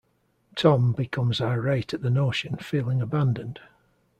Tom 0.55 0.93
becomes 0.93 1.39
irate 1.39 1.93
at 1.93 2.01
the 2.01 2.09
notion, 2.09 2.55
feeling 2.57 3.03
abandoned. 3.03 3.59